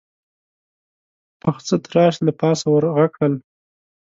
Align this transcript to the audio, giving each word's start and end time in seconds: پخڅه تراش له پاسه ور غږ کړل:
پخڅه 1.41 1.75
تراش 1.85 2.15
له 2.25 2.31
پاسه 2.39 2.65
ور 2.71 2.85
غږ 2.95 3.09
کړل: 3.15 3.33